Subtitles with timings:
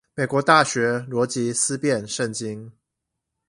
[0.15, 2.71] 美國大學邏輯思辨聖經